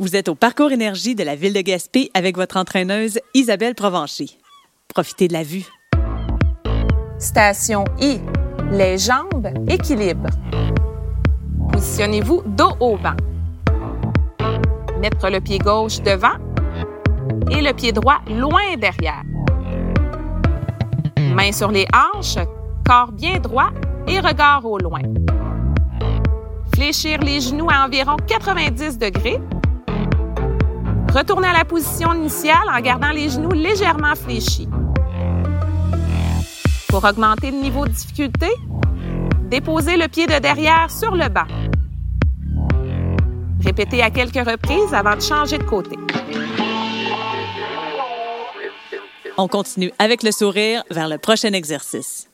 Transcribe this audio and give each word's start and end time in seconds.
Vous 0.00 0.16
êtes 0.16 0.30
au 0.30 0.34
parcours 0.34 0.72
énergie 0.72 1.14
de 1.14 1.22
la 1.22 1.36
ville 1.36 1.52
de 1.52 1.60
Gaspé 1.60 2.10
avec 2.14 2.34
votre 2.34 2.56
entraîneuse 2.56 3.20
Isabelle 3.34 3.74
Provencher. 3.74 4.30
Profitez 4.88 5.28
de 5.28 5.34
la 5.34 5.42
vue. 5.42 5.66
Station 7.18 7.84
I. 8.00 8.18
Les 8.72 8.96
jambes 8.96 9.48
équilibre. 9.68 10.30
Positionnez-vous 11.70 12.44
dos 12.46 12.72
au 12.80 12.96
vent. 12.96 13.12
Mettre 14.98 15.28
le 15.28 15.38
pied 15.38 15.58
gauche 15.58 16.00
devant 16.00 16.38
et 17.50 17.60
le 17.60 17.74
pied 17.74 17.92
droit 17.92 18.22
loin 18.26 18.78
derrière. 18.78 19.22
Mains 21.18 21.52
sur 21.52 21.70
les 21.70 21.86
hanches, 21.92 22.38
corps 22.86 23.12
bien 23.12 23.38
droit 23.38 23.68
et 24.08 24.18
regard 24.18 24.64
au 24.64 24.78
loin. 24.78 25.02
Fléchir 26.74 27.18
les 27.18 27.42
genoux 27.42 27.68
à 27.68 27.84
environ 27.84 28.16
90 28.26 28.96
degrés. 28.96 29.38
Retournez 31.12 31.48
à 31.48 31.52
la 31.52 31.64
position 31.64 32.14
initiale 32.14 32.68
en 32.72 32.80
gardant 32.80 33.10
les 33.10 33.28
genoux 33.28 33.50
légèrement 33.50 34.14
fléchis. 34.14 34.68
Pour 36.88 37.04
augmenter 37.04 37.50
le 37.50 37.58
niveau 37.58 37.84
de 37.84 37.90
difficulté, 37.90 38.46
déposez 39.50 39.96
le 39.96 40.06
pied 40.06 40.26
de 40.28 40.38
derrière 40.38 40.88
sur 40.88 41.16
le 41.16 41.28
bas. 41.28 41.48
Répétez 43.64 44.02
à 44.02 44.10
quelques 44.10 44.48
reprises 44.48 44.94
avant 44.94 45.16
de 45.16 45.20
changer 45.20 45.58
de 45.58 45.64
côté. 45.64 45.96
On 49.36 49.48
continue 49.48 49.90
avec 49.98 50.22
le 50.22 50.30
sourire 50.30 50.84
vers 50.90 51.08
le 51.08 51.18
prochain 51.18 51.52
exercice. 51.52 52.29